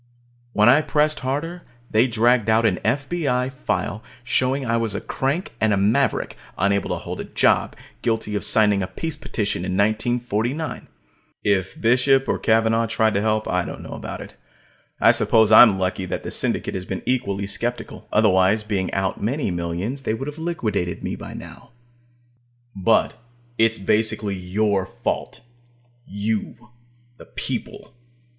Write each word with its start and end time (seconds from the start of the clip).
When 0.53 0.67
I 0.67 0.81
pressed 0.81 1.19
harder, 1.19 1.61
they 1.91 2.07
dragged 2.07 2.49
out 2.49 2.65
an 2.65 2.79
F.B.I. 2.83 3.49
file 3.49 4.03
showing 4.23 4.65
I 4.65 4.75
was 4.75 4.95
a 4.95 4.99
crank 4.99 5.53
and 5.61 5.91
maverick, 5.91 6.35
unable 6.57 6.89
to 6.89 6.95
hold 6.95 7.21
a 7.21 7.25
job, 7.25 7.75
and 7.77 8.01
guilty 8.01 8.33
of 8.33 8.43
signing 8.43 8.81
a 8.81 8.87
peace 8.87 9.15
petition 9.15 9.59
in 9.63 9.73
1949. 9.77 10.87
If 11.43 11.79
Bishop 11.79 12.27
or 12.27 12.39
Cavanaugh 12.39 12.87
tried 12.87 13.13
to 13.13 13.21
help, 13.21 13.47
I 13.47 13.63
don't 13.63 13.83
know 13.83 13.93
about 13.93 14.21
it. 14.21 14.33
I 14.99 15.11
suppose 15.11 15.51
I'm 15.51 15.77
lucky 15.77 16.05
that 16.05 16.23
the 16.23 16.31
Syndicate 16.31 16.73
has 16.73 16.85
been 16.85 17.03
equally 17.05 17.45
skeptical. 17.45 18.07
Otherwise, 18.11 18.63
being 18.63 18.91
out 18.95 19.21
many 19.21 19.51
millions, 19.51 20.01
they 20.01 20.15
would 20.15 20.27
have 20.27 20.39
liquidated 20.39 21.03
me 21.03 21.15
by 21.15 21.35
now. 21.35 21.73
But 22.75 23.13
basically 23.85 24.37
it's 24.37 24.45
your 24.47 24.87
fault 24.87 25.41
you, 26.07 26.71
the 27.19 27.25
people. 27.25 27.93